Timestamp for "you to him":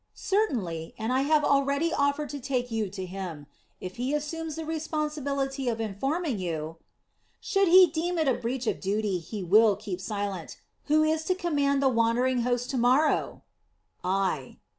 2.71-3.45